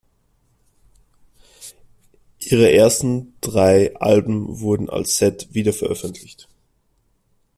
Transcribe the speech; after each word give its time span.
Ihre 2.39 2.71
ersten 2.71 3.35
drei 3.39 3.95
Alben 3.97 4.59
wurden 4.59 4.89
als 4.89 5.17
Set 5.19 5.49
wiederveröffentlicht. 5.53 6.49